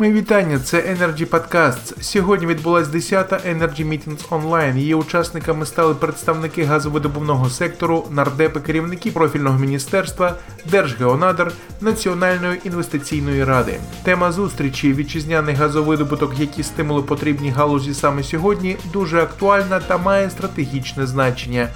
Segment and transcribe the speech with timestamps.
[0.00, 2.02] Мої вітання, це Energy Podcasts.
[2.02, 4.76] Сьогодні відбулася 10-та Energy Meetings Online.
[4.76, 10.34] Її учасниками стали представники газовидобувного сектору, нардепи, керівники профільного міністерства,
[10.70, 13.80] Держгеонадр, Національної інвестиційної ради.
[14.02, 21.06] Тема зустрічі вітчизняний газовидобуток, які стимули потрібні галузі саме сьогодні, дуже актуальна та має стратегічне
[21.06, 21.68] значення.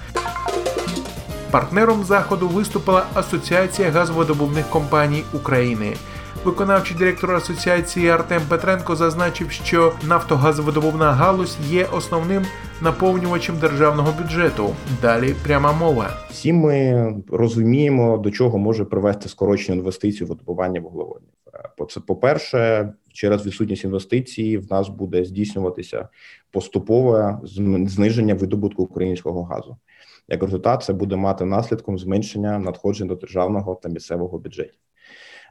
[1.51, 5.97] Партнером заходу виступила Асоціація газовидобувних компаній України.
[6.45, 12.43] Виконавчий директор асоціації Артем Петренко зазначив, що нафтогазовидобувна галузь є основним
[12.83, 14.74] наповнювачем державного бюджету.
[15.02, 16.10] Далі пряма мова.
[16.30, 21.30] Всі ми розуміємо, до чого може привести скорочення інвестицій в видобування вуглеводнів.
[21.91, 26.09] Це по перше, через відсутність інвестицій в нас буде здійснюватися
[26.51, 27.41] поступове
[27.87, 29.77] зниження видобутку українського газу.
[30.29, 34.80] Як результат, це буде мати наслідком зменшення надходжень до державного та місцевого бюджетів.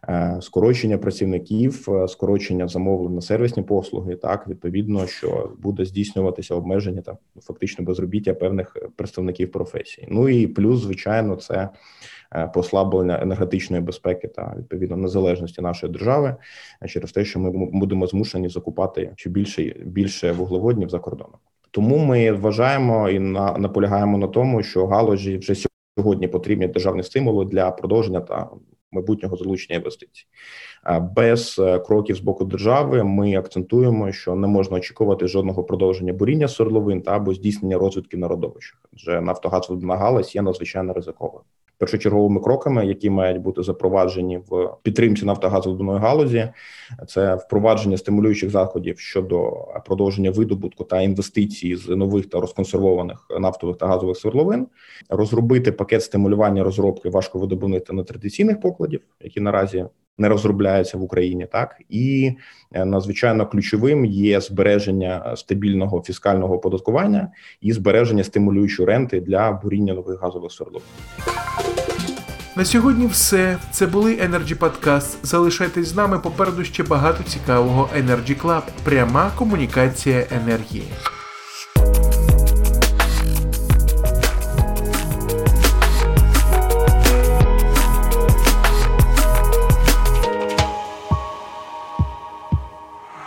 [0.09, 7.01] Е, скорочення працівників, е, скорочення замовлень на сервісні послуги, так відповідно, що буде здійснюватися обмеження
[7.01, 10.07] та фактично безробіття певних представників професії.
[10.11, 11.69] Ну і плюс, звичайно, це
[12.35, 16.35] е, послаблення енергетичної безпеки та відповідно незалежності нашої держави
[16.87, 21.37] через те, що ми будемо змушені закупати ще більше більше вуглеводнів за кордоном.
[21.71, 25.55] Тому ми вважаємо і на наполягаємо на тому, що галузі вже
[25.97, 28.49] сьогодні потрібні державні стимули для продовження та
[28.93, 30.25] майбутнього залучення інвестицій.
[31.15, 36.47] Без е, кроків з боку держави ми акцентуємо, що не можна очікувати жодного продовження буріння
[36.47, 38.79] свердловин та або здійснення розвідки на родовищах.
[38.93, 41.43] Адже нафтогаз галузь є надзвичайно ризикованою
[41.83, 46.49] першочерговими кроками, які мають бути запроваджені в підтримці нафтогазової галузі,
[47.07, 49.51] це впровадження стимулюючих заходів щодо
[49.85, 54.67] продовження видобутку та інвестицій з нових та розконсервованих нафтових та газових свердловин,
[55.09, 59.85] розробити пакет стимулювання розробки важковидобувних та нетрадиційних покладів, які наразі.
[60.17, 62.31] Не розробляються в Україні, так і
[62.71, 70.21] е, надзвичайно ключовим є збереження стабільного фіскального оподаткування і збереження стимулюючої ренти для буріння нових
[70.21, 70.87] газових свердловин.
[72.55, 73.57] На сьогодні все.
[73.71, 75.15] Це були Energy Podcast.
[75.23, 78.61] Залишайтесь з нами попереду ще багато цікавого Energy Club.
[78.83, 80.83] Пряма комунікація енергії.